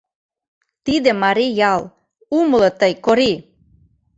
Тиде 0.85 1.11
марий 1.23 1.53
ял, 1.73 1.81
умыло 2.37 2.69
тый, 2.79 2.93
Корий! 3.05 3.37